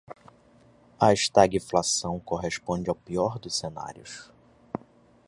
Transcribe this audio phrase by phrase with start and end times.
[0.99, 4.31] A estagflação corresponde ao pior dos cenários